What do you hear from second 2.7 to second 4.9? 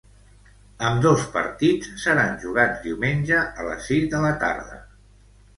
diumenge a les sis de la tarda.